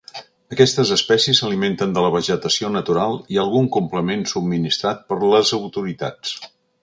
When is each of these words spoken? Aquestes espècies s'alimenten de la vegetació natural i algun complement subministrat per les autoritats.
Aquestes 0.53 0.91
espècies 0.93 1.41
s'alimenten 1.43 1.93
de 1.97 2.03
la 2.05 2.09
vegetació 2.15 2.71
natural 2.77 3.13
i 3.35 3.39
algun 3.45 3.69
complement 3.77 4.25
subministrat 4.33 5.07
per 5.13 5.19
les 5.35 5.55
autoritats. 5.61 6.35